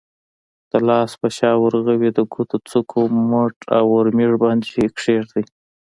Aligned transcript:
د 0.71 0.73
لاس 0.87 1.11
په 1.21 1.27
شا، 1.37 1.51
ورغوي، 1.63 2.09
د 2.13 2.19
ګوتو 2.33 2.57
څوکو، 2.69 3.01
مټ 3.29 3.55
او 3.77 3.83
اورمیږ 3.95 4.31
باندې 4.43 4.67
کېږدئ. 5.03 5.43